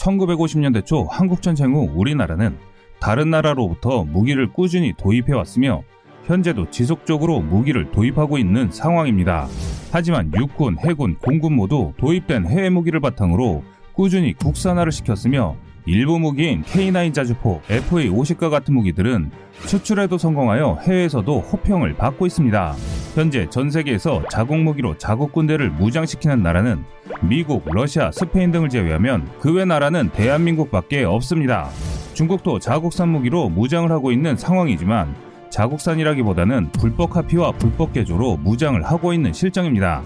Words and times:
1950년대 0.00 0.84
초 0.84 1.04
한국전쟁 1.04 1.74
후 1.74 1.90
우리나라는 1.94 2.56
다른 3.00 3.30
나라로부터 3.30 4.04
무기를 4.04 4.52
꾸준히 4.52 4.92
도입해 4.96 5.32
왔으며 5.32 5.82
현재도 6.24 6.70
지속적으로 6.70 7.40
무기를 7.40 7.90
도입하고 7.90 8.38
있는 8.38 8.70
상황입니다. 8.70 9.48
하지만 9.90 10.30
육군, 10.34 10.78
해군, 10.78 11.16
공군 11.16 11.54
모두 11.54 11.92
도입된 11.96 12.46
해외 12.46 12.70
무기를 12.70 13.00
바탕으로 13.00 13.62
꾸준히 13.92 14.32
국산화를 14.34 14.92
시켰으며 14.92 15.56
일부 15.86 16.18
무기인 16.18 16.62
K9 16.62 17.12
자주포, 17.14 17.62
FA50과 17.62 18.50
같은 18.50 18.74
무기들은 18.74 19.30
수출에도 19.60 20.18
성공하여 20.18 20.78
해외에서도 20.82 21.40
호평을 21.40 21.94
받고 21.94 22.26
있습니다. 22.26 22.74
현재 23.14 23.48
전 23.50 23.70
세계에서 23.70 24.22
자국 24.30 24.58
무기로 24.58 24.98
자국 24.98 25.32
군대를 25.32 25.70
무장시키는 25.70 26.42
나라는 26.42 26.84
미국, 27.22 27.64
러시아, 27.70 28.10
스페인 28.12 28.50
등을 28.50 28.68
제외하면 28.68 29.28
그 29.40 29.50
외 29.52 29.64
나라는 29.64 30.10
대한민국밖에 30.10 31.04
없습니다. 31.04 31.68
중국도 32.14 32.58
자국산 32.58 33.08
무기로 33.10 33.48
무장을 33.48 33.90
하고 33.90 34.10
있는 34.12 34.36
상황이지만 34.36 35.14
자국산이라기보다는 35.50 36.70
불법 36.72 37.10
카피와 37.10 37.52
불법 37.52 37.92
개조로 37.92 38.36
무장을 38.38 38.80
하고 38.84 39.12
있는 39.12 39.32
실정입니다. 39.32 40.02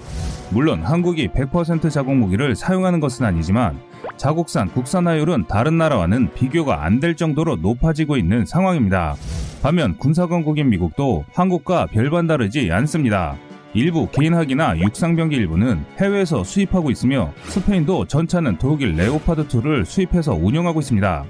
물론 0.51 0.83
한국이 0.83 1.29
100% 1.29 1.91
자국 1.91 2.15
무기를 2.17 2.57
사용하는 2.57 2.99
것은 3.01 3.27
아니지만 3.27 3.79
자국산 4.17 4.69
국산화율은 4.69 5.45
다른 5.49 5.77
나라와는 5.79 6.33
비교가 6.35 6.85
안 6.85 7.01
될 7.01 7.15
정도로 7.17 7.57
높아지고 7.57 8.17
있는 8.17 8.47
상황입니다. 8.47 9.15
반면 9.63 9.97
군사건국인 9.99 10.71
미국도 10.71 11.25
한국과 11.35 11.87
별반 11.87 12.27
다르지 12.27 12.71
않습니다. 12.73 13.37
일부 13.75 14.09
개인학이나 14.09 14.79
육상병기 14.79 15.35
일부는 15.35 15.85
해외에서 15.99 16.45
수입하고 16.45 16.93
있으며 16.93 17.33
스페인도 17.47 18.07
전차는 18.07 18.59
독일 18.59 18.95
레오파드2를 18.95 19.85
수입해서 19.85 20.33
운영하고 20.33 20.79
있습니다. 20.79 21.25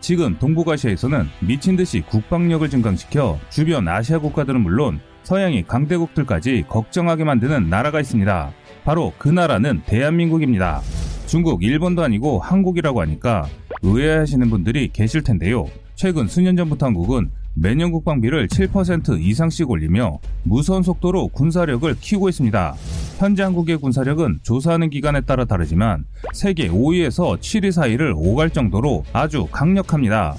지금 0.00 0.38
동북아시아에서는 0.38 1.24
미친 1.40 1.76
듯이 1.76 2.02
국방력을 2.02 2.68
증강시켜 2.68 3.38
주변 3.48 3.88
아시아 3.88 4.18
국가들은 4.18 4.60
물론 4.60 5.00
서양의 5.22 5.64
강대국들까지 5.66 6.64
걱정하게 6.68 7.24
만드는 7.24 7.70
나라가 7.70 8.00
있습니다. 8.00 8.52
바로 8.84 9.14
그 9.16 9.30
나라는 9.30 9.80
대한민국입니다. 9.86 10.82
중국, 11.24 11.64
일본도 11.64 12.02
아니고 12.02 12.38
한국이라고 12.40 13.00
하니까 13.00 13.46
의아해하시는 13.82 14.50
분들이 14.50 14.90
계실 14.92 15.22
텐데요. 15.22 15.64
최근 15.94 16.26
수년 16.26 16.56
전부터 16.56 16.86
한국은 16.86 17.30
매년 17.54 17.92
국방비를 17.92 18.48
7% 18.48 19.20
이상씩 19.20 19.70
올리며 19.70 20.18
무서운 20.42 20.82
속도로 20.82 21.28
군사력을 21.28 21.94
키우고 22.00 22.28
있습니다. 22.28 22.74
현재 23.18 23.44
한국의 23.44 23.76
군사력은 23.76 24.40
조사하는 24.42 24.90
기간에 24.90 25.20
따라 25.20 25.44
다르지만 25.44 26.04
세계 26.32 26.68
5위에서 26.68 27.38
7위 27.38 27.70
사이를 27.70 28.12
오갈 28.16 28.50
정도로 28.50 29.04
아주 29.12 29.46
강력합니다. 29.52 30.34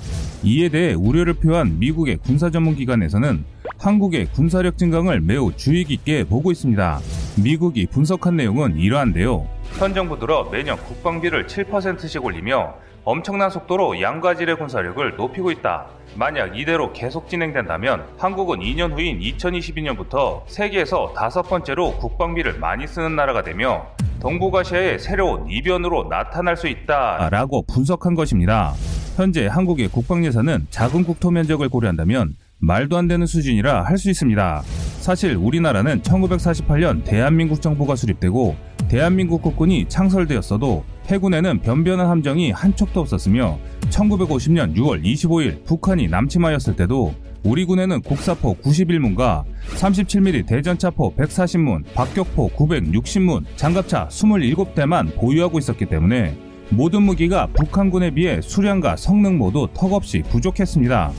이에 0.45 0.69
대해 0.69 0.93
우려를 0.93 1.33
표한 1.33 1.79
미국의 1.79 2.17
군사 2.17 2.51
전문 2.51 2.75
기관에서는 2.75 3.43
한국의 3.79 4.27
군사력 4.27 4.77
증강을 4.77 5.21
매우 5.21 5.51
주의 5.55 5.83
깊게 5.83 6.25
보고 6.25 6.51
있습니다. 6.51 6.99
미국이 7.43 7.87
분석한 7.87 8.37
내용은 8.37 8.77
이러한데요. 8.77 9.47
현 9.79 9.93
정부 9.95 10.19
들어 10.19 10.47
매년 10.51 10.77
국방비를 10.77 11.47
7%씩 11.47 12.23
올리며 12.23 12.75
엄청난 13.03 13.49
속도로 13.49 13.99
양가질의 13.99 14.57
군사력을 14.59 15.15
높이고 15.15 15.49
있다. 15.49 15.87
만약 16.15 16.55
이대로 16.57 16.93
계속 16.93 17.27
진행된다면 17.27 18.05
한국은 18.19 18.59
2년 18.59 18.93
후인 18.93 19.19
2022년부터 19.21 20.43
세계에서 20.45 21.13
다섯 21.15 21.41
번째로 21.41 21.97
국방비를 21.97 22.59
많이 22.59 22.85
쓰는 22.85 23.15
나라가 23.15 23.41
되며 23.41 23.87
동북아시아의 24.25 24.97
새로운 24.97 25.47
이변으로 25.47 26.07
나타날 26.09 26.57
수 26.57 26.67
있다. 26.67 27.29
라고 27.29 27.61
분석한 27.67 28.15
것입니다. 28.15 28.73
현재 29.15 29.45
한국의 29.45 29.89
국방 29.89 30.25
예산은 30.25 30.65
작은 30.71 31.03
국토 31.03 31.29
면적을 31.29 31.69
고려한다면 31.69 32.33
말도 32.57 32.97
안 32.97 33.07
되는 33.07 33.27
수준이라 33.27 33.83
할 33.83 33.99
수 33.99 34.09
있습니다. 34.09 34.63
사실 34.99 35.35
우리나라는 35.35 36.01
1948년 36.01 37.03
대한민국 37.03 37.61
정부가 37.61 37.95
수립되고 37.95 38.55
대한민국 38.89 39.43
국군이 39.43 39.87
창설되었어도 39.87 40.83
해군에는 41.05 41.59
변변한 41.61 42.07
함정이 42.07 42.49
한 42.49 42.75
척도 42.75 43.01
없었으며 43.01 43.59
1950년 43.91 44.75
6월 44.75 45.03
25일 45.03 45.63
북한이 45.65 46.07
남침하였을 46.07 46.75
때도 46.75 47.13
우리 47.45 47.63
군에는 47.63 48.01
곡사포 48.01 48.55
91문과 48.55 49.43
37mm 49.75 50.47
대전차포 50.47 51.15
140문, 51.15 51.83
박격포 51.93 52.49
960문, 52.49 53.43
장갑차 53.55 54.07
27대만 54.09 55.15
보유하고 55.15 55.59
있었기 55.59 55.85
때문에 55.85 56.35
모든 56.71 57.03
무기가 57.03 57.45
북한군에 57.53 58.09
비해 58.09 58.41
수량과 58.41 58.95
성능 58.95 59.37
모두 59.37 59.67
턱없이 59.75 60.23
부족했습니다. 60.27 61.11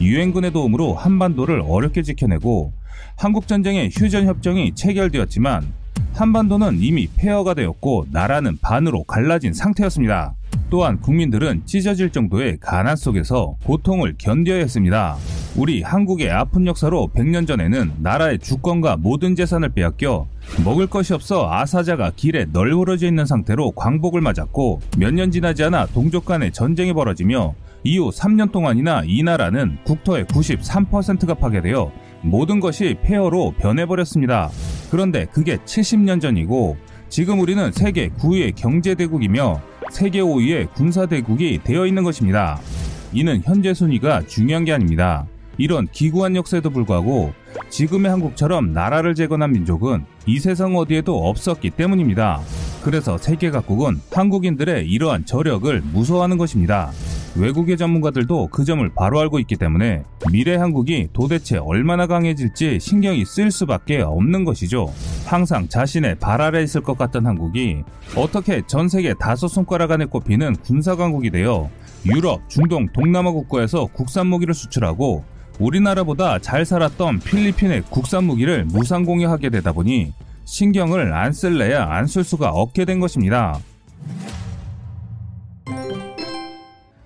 유엔군의 0.00 0.52
도움으로 0.52 0.94
한반도를 0.94 1.64
어렵게 1.66 2.02
지켜내고 2.02 2.72
한국전쟁의 3.16 3.90
휴전협정이 3.92 4.76
체결되었지만 4.76 5.66
한반도는 6.14 6.78
이미 6.78 7.08
폐허가 7.08 7.54
되었고 7.54 8.06
나라는 8.12 8.56
반으로 8.62 9.02
갈라진 9.02 9.52
상태였습니다. 9.52 10.36
또한 10.70 10.98
국민들은 11.00 11.62
찢어질 11.66 12.10
정도의 12.10 12.56
가난 12.60 12.96
속에서 12.96 13.56
고통을 13.64 14.14
견뎌야 14.16 14.58
했습니다. 14.58 15.16
우리 15.54 15.82
한국의 15.82 16.30
아픈 16.30 16.66
역사로 16.66 17.10
100년 17.14 17.46
전에는 17.46 17.92
나라의 17.98 18.38
주권과 18.38 18.96
모든 18.96 19.36
재산을 19.36 19.68
빼앗겨 19.68 20.26
먹을 20.64 20.86
것이 20.86 21.12
없어 21.12 21.50
아사자가 21.52 22.12
길에 22.16 22.46
널브러져 22.52 23.06
있는 23.06 23.26
상태로 23.26 23.72
광복을 23.72 24.22
맞았고 24.22 24.80
몇 24.96 25.12
년 25.12 25.30
지나지 25.30 25.62
않아 25.64 25.86
동족 25.88 26.24
간의 26.24 26.52
전쟁이 26.52 26.94
벌어지며 26.94 27.54
이후 27.84 28.08
3년 28.10 28.50
동안이나 28.50 29.02
이 29.04 29.22
나라는 29.22 29.76
국토의 29.84 30.24
93%가 30.24 31.34
파괴되어 31.34 31.92
모든 32.22 32.60
것이 32.60 32.96
폐허로 33.02 33.52
변해버렸습니다. 33.58 34.48
그런데 34.90 35.26
그게 35.26 35.56
70년 35.58 36.20
전이고 36.20 36.76
지금 37.10 37.40
우리는 37.40 37.70
세계 37.72 38.08
9위의 38.08 38.54
경제대국이며 38.56 39.60
세계 39.92 40.20
5위의 40.20 40.72
군사대국이 40.72 41.60
되어 41.62 41.86
있는 41.86 42.02
것입니다. 42.02 42.58
이는 43.12 43.42
현재 43.44 43.74
순위가 43.74 44.22
중요한 44.26 44.64
게 44.64 44.72
아닙니다. 44.72 45.26
이런 45.58 45.86
기구한 45.92 46.34
역사에도 46.34 46.70
불구하고 46.70 47.34
지금의 47.68 48.10
한국처럼 48.10 48.72
나라를 48.72 49.14
재건한 49.14 49.52
민족은 49.52 50.06
이 50.26 50.38
세상 50.38 50.76
어디에도 50.76 51.28
없었기 51.28 51.70
때문입니다. 51.70 52.40
그래서 52.82 53.18
세계 53.18 53.50
각국은 53.50 54.00
한국인들의 54.10 54.88
이러한 54.88 55.26
저력을 55.26 55.82
무서워하는 55.92 56.38
것입니다. 56.38 56.90
외국의 57.34 57.76
전문가들도 57.76 58.48
그 58.48 58.64
점을 58.64 58.86
바로 58.94 59.18
알고 59.20 59.38
있기 59.40 59.56
때문에 59.56 60.02
미래 60.30 60.56
한국이 60.56 61.08
도대체 61.12 61.56
얼마나 61.58 62.06
강해질지 62.06 62.78
신경이 62.80 63.24
쓸 63.24 63.50
수밖에 63.50 64.00
없는 64.02 64.44
것이죠. 64.44 64.92
항상 65.24 65.66
자신의 65.68 66.16
발 66.16 66.42
아래 66.42 66.62
있을 66.62 66.82
것 66.82 66.98
같던 66.98 67.26
한국이 67.26 67.82
어떻게 68.16 68.62
전 68.66 68.88
세계 68.88 69.14
다섯 69.14 69.48
손가락 69.48 69.92
안에 69.92 70.04
꼽히는 70.06 70.56
군사 70.56 70.94
강국이 70.94 71.30
되어 71.30 71.70
유럽, 72.04 72.48
중동, 72.48 72.86
동남아 72.92 73.30
국가에서 73.30 73.86
국산 73.86 74.26
무기를 74.26 74.52
수출하고 74.52 75.24
우리나라보다 75.58 76.38
잘 76.40 76.64
살았던 76.64 77.20
필리핀의 77.20 77.84
국산 77.90 78.24
무기를 78.24 78.64
무상 78.64 79.04
공유하게 79.04 79.50
되다 79.50 79.72
보니 79.72 80.12
신경을 80.44 81.14
안 81.14 81.32
쓸래야 81.32 81.86
안 81.88 82.06
쓸 82.06 82.24
수가 82.24 82.50
없게 82.50 82.84
된 82.84 82.98
것입니다. 83.00 83.58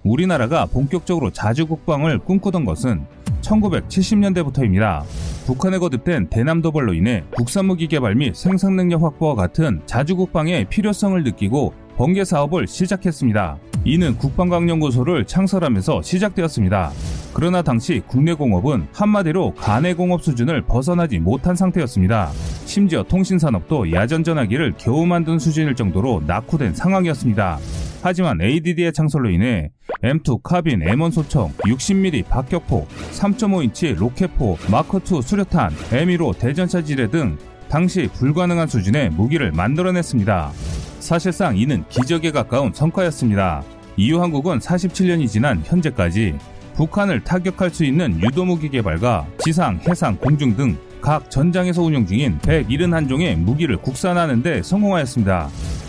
우리나라가 0.09 0.67
본격적으로 0.67 1.31
자주 1.31 1.67
국방을 1.67 2.19
꿈꾸던 2.19 2.65
것은 2.65 3.05
1970년대부터입니다. 3.43 5.03
북한에 5.47 5.79
거듭된 5.79 6.29
대남도발로 6.29 6.95
인해 6.95 7.25
국산 7.33 7.67
무기 7.67 7.87
개발 7.87 8.15
및 8.15 8.35
생산 8.35 8.77
능력 8.77 9.03
확보와 9.03 9.35
같은 9.35 9.83
자주 9.87 10.17
국방의 10.17 10.67
필요성을 10.67 11.23
느끼고 11.23 11.73
번개 11.97 12.25
사업을 12.25 12.67
시작했습니다. 12.67 13.59
이는 13.85 14.17
국방강연구소를 14.19 15.27
창설하면서 15.27 16.03
시작되었습니다. 16.03 16.91
그러나 17.33 17.63
당시 17.63 18.03
국내 18.07 18.35
공업은 18.35 18.89
한마디로 18.93 19.55
간의 19.55 19.95
공업 19.95 20.23
수준을 20.23 20.63
벗어나지 20.63 21.19
못한 21.19 21.55
상태였습니다. 21.55 22.31
심지어 22.65 23.03
통신산업도 23.03 23.93
야전 23.93 24.25
전화기를 24.25 24.75
겨우 24.77 25.07
만든 25.07 25.39
수준일 25.39 25.75
정도로 25.75 26.23
낙후된 26.27 26.75
상황이었습니다. 26.75 27.59
하지만 28.03 28.41
ADD의 28.41 28.93
창설로 28.93 29.31
인해 29.31 29.71
M2 30.03 30.43
카빈 30.43 30.81
M1 30.81 31.13
소총, 31.13 31.53
60mm 31.59 32.29
박격포, 32.29 32.87
3.5인치 33.13 33.97
로켓포, 33.97 34.57
마크2 34.67 35.23
수류탄, 35.23 35.71
M15 35.91 36.39
대전차 36.39 36.83
지뢰 36.83 37.09
등 37.09 37.39
당시 37.69 38.09
불가능한 38.15 38.69
수준의 38.69 39.11
무기를 39.11 39.53
만들어냈습니다. 39.53 40.53
사실상 41.01 41.57
이는 41.57 41.85
기적에 41.89 42.31
가까운 42.31 42.73
성과였습니다. 42.73 43.63
이후 43.97 44.21
한국은 44.21 44.59
47년이 44.59 45.29
지난 45.29 45.63
현재까지 45.65 46.37
북한을 46.75 47.25
타격할 47.25 47.71
수 47.71 47.85
있는 47.85 48.21
유도무기 48.23 48.69
개발과 48.69 49.27
지상, 49.39 49.81
해상, 49.89 50.17
공중 50.17 50.55
등 50.57 50.77
각 51.07 51.31
전장에서 51.31 51.83
운용 51.83 52.05
중인 52.05 52.41
171종의 52.41 53.37
무기를 53.37 53.77
국산화하는 53.77 54.43
데 54.43 54.61
성공하였습니다. 54.61 55.49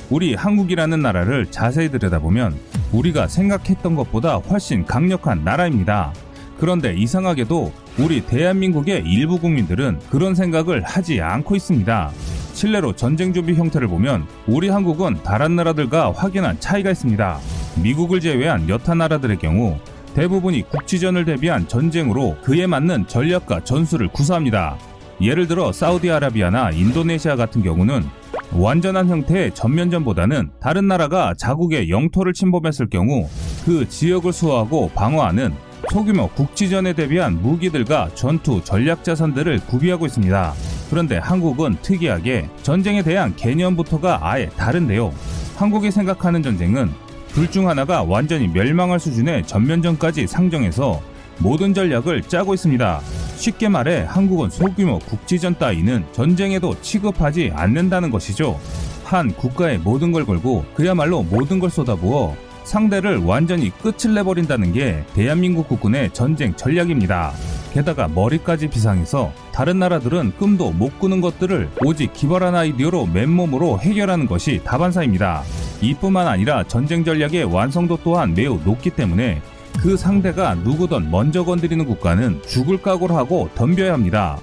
우리 0.09 0.35
한국이라는 0.35 1.01
나라를 1.01 1.47
자세히 1.47 1.89
들여다보면 1.89 2.57
우리가 2.93 3.27
생각했던 3.27 3.95
것보다 3.95 4.35
훨씬 4.35 4.85
강력한 4.85 5.43
나라입니다. 5.43 6.13
그런데 6.59 6.93
이상하게도 6.93 7.71
우리 7.99 8.25
대한민국의 8.25 9.03
일부 9.05 9.37
국민들은 9.37 9.99
그런 10.09 10.33
생각을 10.33 10.81
하지 10.81 11.21
않고 11.21 11.55
있습니다. 11.55 12.11
실내로 12.53 12.93
전쟁 12.93 13.33
준비 13.33 13.53
형태를 13.53 13.87
보면 13.87 14.25
우리 14.47 14.69
한국은 14.69 15.21
다른 15.23 15.55
나라들과 15.55 16.13
확연한 16.13 16.59
차이가 16.59 16.89
있습니다. 16.89 17.39
미국을 17.83 18.19
제외한 18.19 18.67
여타 18.69 18.95
나라들의 18.95 19.37
경우 19.37 19.77
대부분이 20.15 20.63
국지전을 20.69 21.25
대비한 21.25 21.67
전쟁으로 21.67 22.37
그에 22.41 22.65
맞는 22.65 23.05
전략과 23.07 23.63
전술을 23.63 24.07
구사합니다. 24.07 24.77
예를 25.21 25.47
들어 25.47 25.71
사우디아라비아나 25.71 26.71
인도네시아 26.71 27.35
같은 27.35 27.61
경우는 27.61 28.03
완전한 28.53 29.09
형태의 29.09 29.53
전면전보다는 29.53 30.51
다른 30.59 30.87
나라가 30.87 31.33
자국의 31.37 31.89
영토를 31.89 32.33
침범했을 32.33 32.89
경우 32.89 33.27
그 33.65 33.87
지역을 33.87 34.31
수호하고 34.33 34.89
방어하는 34.95 35.53
소규모 35.91 36.27
국지전에 36.29 36.93
대비한 36.93 37.41
무기들과 37.41 38.09
전투 38.15 38.61
전략 38.63 39.03
자산들을 39.03 39.59
구비하고 39.67 40.05
있습니다. 40.05 40.53
그런데 40.89 41.17
한국은 41.17 41.77
특이하게 41.81 42.49
전쟁에 42.63 43.03
대한 43.03 43.35
개념부터가 43.35 44.19
아예 44.21 44.47
다른데요. 44.49 45.13
한국이 45.55 45.91
생각하는 45.91 46.41
전쟁은 46.41 46.89
둘 47.33 47.51
중 47.51 47.69
하나가 47.69 48.01
완전히 48.01 48.47
멸망할 48.47 48.99
수준의 48.99 49.45
전면전까지 49.45 50.25
상정해서 50.25 51.01
모든 51.37 51.73
전략을 51.73 52.23
짜고 52.23 52.55
있습니다. 52.55 52.99
쉽게 53.37 53.69
말해 53.69 54.03
한국은 54.07 54.49
소규모 54.49 54.99
국지전 54.99 55.57
따위는 55.57 56.05
전쟁에도 56.11 56.75
취급하지 56.81 57.51
않는다는 57.55 58.09
것이죠. 58.09 58.59
한 59.05 59.31
국가의 59.31 59.77
모든 59.77 60.11
걸 60.11 60.25
걸고 60.25 60.65
그야말로 60.73 61.23
모든 61.23 61.59
걸 61.59 61.69
쏟아부어 61.69 62.35
상대를 62.65 63.19
완전히 63.19 63.69
끝을 63.69 64.13
내버린다는 64.15 64.73
게 64.73 65.05
대한민국 65.13 65.69
국군의 65.69 66.09
전쟁 66.11 66.53
전략입니다. 66.55 67.31
게다가 67.71 68.09
머리까지 68.09 68.67
비상해서 68.67 69.31
다른 69.53 69.79
나라들은 69.79 70.33
꿈도 70.37 70.71
못 70.71 70.99
꾸는 70.99 71.21
것들을 71.21 71.69
오직 71.85 72.11
기발한 72.11 72.55
아이디어로 72.55 73.05
맨몸으로 73.05 73.79
해결하는 73.79 74.25
것이 74.25 74.61
다반사입니다. 74.65 75.43
이뿐만 75.81 76.27
아니라 76.27 76.63
전쟁 76.63 77.05
전략의 77.05 77.45
완성도 77.45 77.97
또한 78.03 78.33
매우 78.33 78.59
높기 78.65 78.89
때문에 78.89 79.41
그 79.79 79.95
상대가 79.95 80.55
누구든 80.55 81.11
먼저 81.11 81.45
건드리는 81.45 81.85
국가는 81.85 82.41
죽을 82.43 82.81
각오를 82.81 83.15
하고 83.15 83.47
덤벼야 83.55 83.93
합니다. 83.93 84.39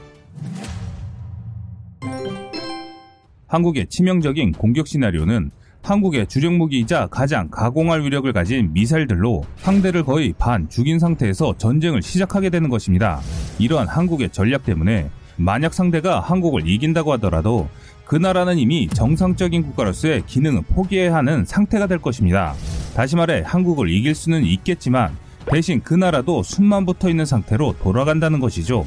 한국의 3.49 3.89
치명적인 3.89 4.53
공격 4.53 4.87
시나리오는 4.87 5.51
한국의 5.83 6.29
주력 6.29 6.55
무기이자 6.55 7.09
가장 7.09 7.49
가공할 7.51 8.03
위력을 8.03 8.33
가진 8.33 8.73
미사일들로 8.73 9.45
상대를 9.57 10.05
거의 10.05 10.33
반 10.39 10.69
죽인 10.69 10.99
상태에서 10.99 11.55
전쟁을 11.59 12.01
시작하게 12.01 12.49
되는 12.49 12.71
것입니다. 12.71 13.21
이러한 13.59 13.89
한국의 13.89 14.31
전략 14.31 14.65
때문에 14.65 15.11
만약 15.37 15.75
상대가 15.75 16.21
한국을 16.21 16.67
이긴다고 16.67 17.13
하더라도 17.15 17.69
그 18.07 18.17
나라는 18.17 18.59
이미 18.59 18.89
정상적인 18.89 19.63
국가로서의 19.63 20.25
기능을 20.27 20.63
포기해야 20.63 21.15
하는 21.15 21.45
상태가 21.45 21.87
될 21.87 21.99
것입니다. 21.99 22.55
다시 22.95 23.17
말해 23.17 23.43
한국을 23.45 23.91
이길 23.91 24.15
수는 24.15 24.45
있겠지만 24.45 25.17
대신 25.51 25.81
그 25.83 25.95
나라도 25.95 26.43
숨만 26.43 26.87
붙어 26.87 27.09
있는 27.09 27.25
상태로 27.27 27.77
돌아간다는 27.81 28.41
것이죠. 28.41 28.87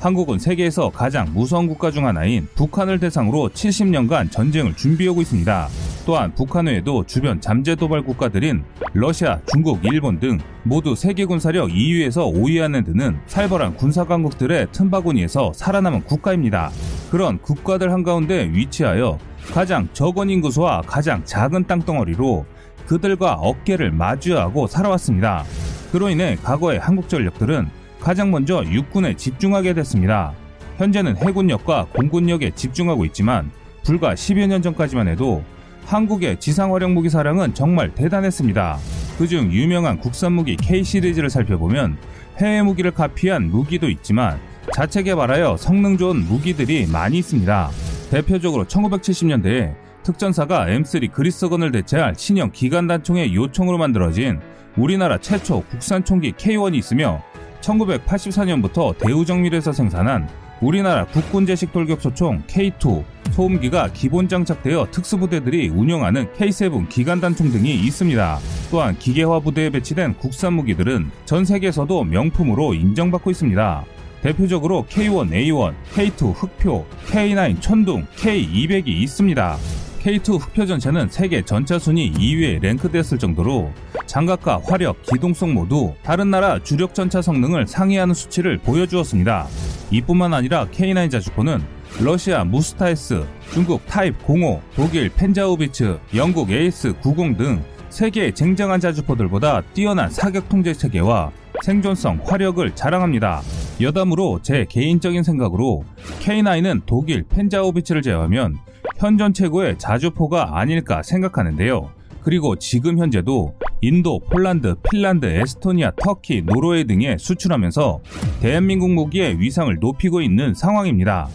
한국은 0.00 0.38
세계에서 0.38 0.90
가장 0.90 1.32
무서운 1.34 1.66
국가 1.66 1.90
중 1.90 2.06
하나인 2.06 2.46
북한을 2.54 3.00
대상으로 3.00 3.48
70년간 3.48 4.30
전쟁을 4.30 4.76
준비하고 4.76 5.20
있습니다. 5.22 5.68
또한 6.06 6.32
북한 6.34 6.66
외에도 6.66 7.04
주변 7.04 7.40
잠재 7.40 7.74
도발 7.74 8.02
국가들인 8.02 8.62
러시아, 8.94 9.40
중국, 9.52 9.80
일본 9.84 10.20
등 10.20 10.38
모두 10.62 10.94
세계 10.94 11.24
군사력 11.24 11.68
2위에서 11.68 12.32
5위 12.32 12.62
안에 12.62 12.84
드는 12.84 13.18
살벌한 13.26 13.74
군사 13.74 14.04
강국들의 14.04 14.68
틈바구니에서 14.70 15.52
살아남은 15.54 16.04
국가입니다. 16.04 16.70
그런 17.10 17.38
국가들 17.38 17.92
한가운데 17.92 18.50
위치하여 18.52 19.18
가장 19.52 19.88
적은 19.92 20.30
인구수와 20.30 20.82
가장 20.86 21.24
작은 21.24 21.66
땅덩어리로 21.66 22.46
그들과 22.86 23.34
어깨를 23.34 23.90
마주하고 23.90 24.66
살아왔습니다. 24.66 25.44
그로 25.92 26.10
인해 26.10 26.36
과거의 26.42 26.78
한국 26.78 27.08
전력들은 27.08 27.68
가장 28.00 28.30
먼저 28.30 28.62
육군에 28.64 29.14
집중하게 29.14 29.74
됐습니다. 29.74 30.32
현재는 30.76 31.16
해군력과 31.16 31.86
공군력에 31.92 32.52
집중하고 32.54 33.04
있지만 33.06 33.50
불과 33.84 34.14
10여 34.14 34.46
년 34.46 34.62
전까지만 34.62 35.08
해도 35.08 35.42
한국의 35.86 36.38
지상화력 36.38 36.92
무기 36.92 37.08
사량은 37.08 37.54
정말 37.54 37.94
대단했습니다. 37.94 38.78
그중 39.16 39.50
유명한 39.50 39.98
국산 39.98 40.32
무기 40.32 40.56
K 40.56 40.84
시리즈를 40.84 41.30
살펴보면 41.30 41.96
해외 42.36 42.62
무기를 42.62 42.90
카피한 42.90 43.44
무기도 43.50 43.88
있지만 43.88 44.38
자체 44.74 45.02
개발하여 45.02 45.56
성능 45.56 45.96
좋은 45.96 46.24
무기들이 46.26 46.86
많이 46.86 47.18
있습니다. 47.18 47.70
대표적으로 48.10 48.64
1970년대에 48.66 49.87
특전사가 50.08 50.64
M3 50.64 51.12
그리스건을 51.12 51.70
대체할 51.70 52.14
신형 52.16 52.52
기관단총의 52.52 53.34
요청으로 53.34 53.76
만들어진 53.76 54.40
우리나라 54.74 55.18
최초 55.18 55.62
국산 55.64 56.02
총기 56.02 56.32
K1이 56.32 56.76
있으며 56.76 57.22
1984년부터 57.60 58.96
대우정밀에서 58.96 59.72
생산한 59.72 60.26
우리나라 60.62 61.04
국군제식 61.04 61.72
돌격소총 61.72 62.44
K2, 62.46 63.04
소음기가 63.32 63.90
기본 63.92 64.28
장착되어 64.28 64.88
특수부대들이 64.90 65.68
운영하는 65.68 66.32
K7 66.32 66.88
기관단총 66.88 67.50
등이 67.50 67.74
있습니다. 67.74 68.38
또한 68.70 68.98
기계화 68.98 69.40
부대에 69.40 69.68
배치된 69.68 70.14
국산 70.14 70.54
무기들은 70.54 71.10
전 71.26 71.44
세계에서도 71.44 72.04
명품으로 72.04 72.72
인정받고 72.72 73.30
있습니다. 73.30 73.84
대표적으로 74.22 74.86
K1A1, 74.88 75.74
K2 75.94 76.32
흑표, 76.34 76.86
K9 77.08 77.60
천둥, 77.60 78.06
K200이 78.16 78.88
있습니다. 78.88 79.58
K2 80.02 80.40
흑표 80.40 80.66
전차는 80.66 81.08
세계 81.08 81.42
전차 81.42 81.78
순위 81.78 82.12
2위에 82.12 82.62
랭크됐을 82.62 83.18
정도로 83.18 83.70
장갑과 84.06 84.60
화력, 84.64 85.02
기동성 85.02 85.52
모두 85.52 85.92
다른 86.02 86.30
나라 86.30 86.62
주력 86.62 86.94
전차 86.94 87.20
성능을 87.20 87.66
상회하는 87.66 88.14
수치를 88.14 88.58
보여주었습니다. 88.58 89.46
이뿐만 89.90 90.34
아니라 90.34 90.66
K9 90.66 91.10
자주포는 91.10 91.60
러시아 92.00 92.44
무스타-S, 92.44 93.26
중국 93.52 93.84
타입 93.86 94.14
05, 94.26 94.60
독일 94.76 95.08
de: 95.10 95.25
Panzerhaubitze, 95.25 95.98
영국 96.14 96.50
AS 96.50 96.94
90 97.00 97.36
등 97.36 97.62
세계의 97.90 98.34
쟁쟁한 98.34 98.80
자주포들보다 98.80 99.62
뛰어난 99.74 100.10
사격 100.10 100.48
통제 100.48 100.72
체계와 100.72 101.32
생존성, 101.62 102.20
화력을 102.24 102.74
자랑합니다. 102.74 103.42
여담으로 103.80 104.38
제 104.42 104.64
개인적인 104.68 105.22
생각으로 105.22 105.84
K9은 106.20 106.82
독일 106.86 107.24
Panzerhaubitze를 107.24 108.02
제외하면 108.02 108.58
현존 108.98 109.32
최고의 109.32 109.78
자주포가 109.78 110.58
아닐까 110.58 111.02
생각하는데요. 111.02 111.90
그리고 112.20 112.56
지금 112.56 112.98
현재도 112.98 113.54
인도, 113.80 114.18
폴란드, 114.18 114.74
핀란드, 114.90 115.24
에스토니아, 115.26 115.92
터키, 116.02 116.42
노르웨이 116.42 116.84
등에 116.84 117.16
수출하면서 117.16 118.00
대한민국 118.40 118.90
무기의 118.90 119.38
위상을 119.38 119.74
높이고 119.78 120.20
있는 120.20 120.52
상황입니다. 120.52 121.28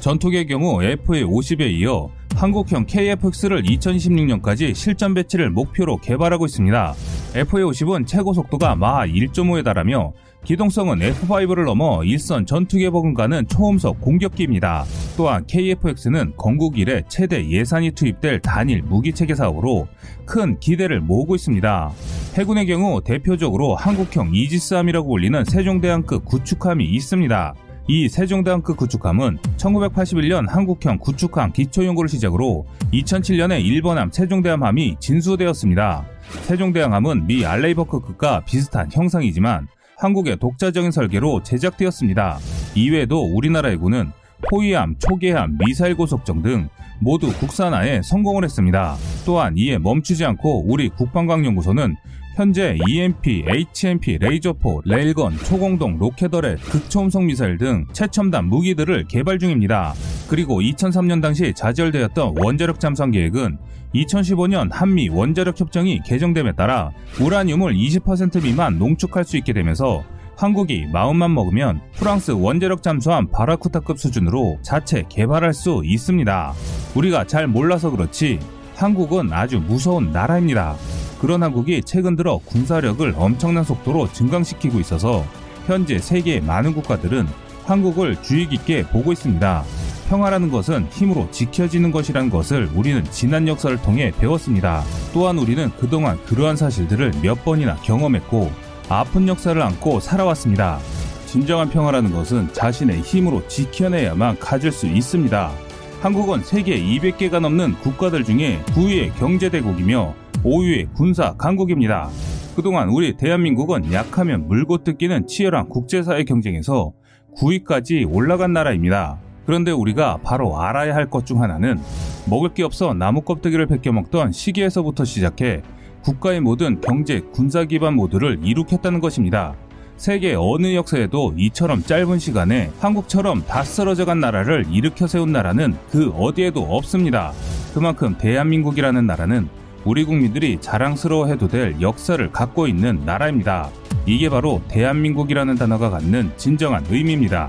전투기의 0.00 0.46
경우 0.46 0.78
FA-50에 0.78 1.70
이어 1.72 2.08
한국형 2.36 2.86
KF-X를 2.86 3.66
2026년까지 3.66 4.74
실전 4.74 5.12
배치를 5.12 5.50
목표로 5.50 5.98
개발하고 5.98 6.46
있습니다. 6.46 6.94
FA-50은 7.34 8.06
최고 8.06 8.32
속도가 8.32 8.76
마하 8.76 9.06
1.5에 9.06 9.62
달하며 9.62 10.12
기동성은 10.44 11.00
F5를 11.00 11.64
넘어 11.64 12.02
일선 12.02 12.46
전투기 12.46 12.88
버금가는 12.90 13.46
초음속 13.46 14.00
공격기입니다. 14.00 14.84
또한 15.16 15.44
KF-X는 15.46 16.32
건국 16.36 16.78
이래 16.78 17.02
최대 17.08 17.46
예산이 17.46 17.90
투입될 17.92 18.40
단일 18.40 18.82
무기체계 18.82 19.34
사업으로 19.34 19.86
큰 20.24 20.58
기대를 20.58 21.00
모으고 21.00 21.34
있습니다. 21.34 21.92
해군의 22.34 22.66
경우 22.66 23.02
대표적으로 23.02 23.76
한국형 23.76 24.34
이지스함이라고 24.34 25.08
불리는 25.08 25.44
세종대왕급 25.44 26.24
구축함이 26.24 26.84
있습니다. 26.86 27.54
이 27.88 28.08
세종대왕급 28.08 28.76
구축함은 28.76 29.38
1981년 29.56 30.48
한국형 30.48 30.98
구축함 30.98 31.52
기초연구를 31.52 32.08
시작으로 32.08 32.66
2007년에 32.92 33.64
일번함 33.64 34.10
세종대왕함이 34.12 34.96
진수되었습니다. 35.00 36.06
세종대왕함은 36.42 37.26
미 37.26 37.44
알레이버크급과 37.44 38.44
비슷한 38.44 38.88
형상이지만 38.92 39.66
한국의 40.00 40.38
독자적인 40.38 40.90
설계로 40.90 41.42
제작되었습니다. 41.42 42.38
이외에도 42.74 43.22
우리나라 43.22 43.68
해군은 43.68 44.10
호위함, 44.48 44.96
초계함, 44.98 45.58
미사일 45.58 45.94
고속정 45.94 46.42
등 46.42 46.68
모두 47.00 47.30
국산화에 47.38 48.00
성공을 48.02 48.44
했습니다. 48.44 48.96
또한 49.26 49.54
이에 49.56 49.78
멈추지 49.78 50.24
않고 50.24 50.64
우리 50.66 50.88
국방과학연구소는 50.88 51.96
현재 52.36 52.78
EMP, 52.88 53.44
HPM, 53.46 54.16
레이저포, 54.18 54.82
레일건, 54.86 55.36
초공동, 55.36 55.98
로켓어뢰, 55.98 56.58
극초음속 56.60 57.24
미사일 57.24 57.58
등 57.58 57.86
최첨단 57.92 58.46
무기들을 58.46 59.06
개발 59.08 59.38
중입니다. 59.38 59.92
그리고 60.30 60.60
2003년 60.60 61.20
당시 61.20 61.52
좌절되었던 61.52 62.36
원자력 62.38 62.78
잠수함 62.78 63.10
계획은 63.10 63.58
2015년 63.96 64.68
한미 64.70 65.08
원자력 65.08 65.58
협정이 65.58 66.02
개정됨에 66.06 66.52
따라 66.52 66.92
우라늄을 67.20 67.74
20% 67.74 68.44
미만 68.44 68.78
농축할 68.78 69.24
수 69.24 69.36
있게 69.38 69.52
되면서 69.52 70.04
한국이 70.36 70.86
마음만 70.92 71.34
먹으면 71.34 71.80
프랑스 71.96 72.30
원자력 72.30 72.84
잠수함 72.84 73.26
바라쿠타급 73.26 73.98
수준으로 73.98 74.60
자체 74.62 75.04
개발할 75.08 75.52
수 75.52 75.82
있습니다. 75.84 76.52
우리가 76.94 77.24
잘 77.26 77.48
몰라서 77.48 77.90
그렇지 77.90 78.38
한국은 78.76 79.32
아주 79.32 79.58
무서운 79.58 80.12
나라입니다. 80.12 80.76
그런 81.20 81.42
한국이 81.42 81.82
최근 81.84 82.14
들어 82.14 82.38
군사력을 82.38 83.14
엄청난 83.18 83.64
속도로 83.64 84.12
증강시키고 84.12 84.78
있어서 84.78 85.24
현재 85.66 85.98
세계의 85.98 86.42
많은 86.42 86.72
국가들은 86.72 87.26
한국을 87.64 88.22
주의 88.22 88.48
깊게 88.48 88.84
보고 88.84 89.10
있습니다. 89.10 89.64
평화라는 90.10 90.50
것은 90.50 90.86
힘으로 90.90 91.30
지켜지는 91.30 91.92
것이라는 91.92 92.30
것을 92.30 92.68
우리는 92.74 93.04
지난 93.12 93.46
역사를 93.46 93.74
통해 93.80 94.10
배웠습니다. 94.18 94.82
또한 95.14 95.38
우리는 95.38 95.70
그동안 95.78 96.18
그러한 96.24 96.56
사실들을 96.56 97.12
몇 97.22 97.44
번이나 97.44 97.76
경험했고 97.76 98.50
아픈 98.88 99.28
역사를 99.28 99.62
안고 99.62 100.00
살아왔습니다. 100.00 100.80
진정한 101.26 101.70
평화라는 101.70 102.10
것은 102.10 102.52
자신의 102.52 103.02
힘으로 103.02 103.46
지켜내야만 103.46 104.40
가질 104.40 104.72
수 104.72 104.88
있습니다. 104.88 105.52
한국은 106.00 106.42
세계 106.42 106.76
200개가 106.82 107.38
넘는 107.38 107.74
국가들 107.74 108.24
중에 108.24 108.60
9위의 108.66 109.14
경제대국이며 109.16 110.12
5위의 110.42 110.92
군사 110.92 111.36
강국입니다. 111.36 112.10
그동안 112.56 112.88
우리 112.88 113.16
대한민국은 113.16 113.92
약하면 113.92 114.48
물고 114.48 114.82
뜯기는 114.82 115.28
치열한 115.28 115.68
국제사회 115.68 116.24
경쟁에서 116.24 116.92
9위까지 117.36 118.12
올라간 118.12 118.52
나라입니다. 118.52 119.20
그런데 119.50 119.72
우리가 119.72 120.18
바로 120.22 120.60
알아야 120.60 120.94
할 120.94 121.10
것 121.10 121.24
중 121.24 121.42
하나는 121.42 121.80
먹을 122.26 122.50
게 122.54 122.62
없어 122.62 122.94
나무 122.94 123.22
껍데기를 123.22 123.66
벗겨 123.66 123.90
먹던 123.90 124.30
시기에서부터 124.30 125.04
시작해 125.04 125.62
국가의 126.02 126.40
모든 126.40 126.80
경제, 126.80 127.20
군사 127.32 127.64
기반 127.64 127.94
모두를 127.94 128.38
이룩했다는 128.44 129.00
것입니다. 129.00 129.54
세계 129.96 130.34
어느 130.38 130.74
역사에도 130.74 131.34
이처럼 131.36 131.82
짧은 131.82 132.20
시간에 132.20 132.70
한국처럼 132.78 133.42
다 133.46 133.64
쓰러져 133.64 134.04
간 134.04 134.20
나라를 134.20 134.66
일으켜 134.70 135.06
세운 135.08 135.32
나라는 135.32 135.76
그 135.90 136.10
어디에도 136.10 136.62
없습니다. 136.62 137.32
그만큼 137.74 138.16
대한민국이라는 138.18 139.04
나라는 139.04 139.48
우리 139.84 140.04
국민들이 140.04 140.58
자랑스러워해도 140.60 141.48
될 141.48 141.76
역사를 141.80 142.30
갖고 142.30 142.66
있는 142.68 143.02
나라입니다. 143.04 143.68
이게 144.06 144.30
바로 144.30 144.62
대한민국이라는 144.68 145.56
단어가 145.56 145.90
갖는 145.90 146.30
진정한 146.36 146.84
의미입니다. 146.88 147.48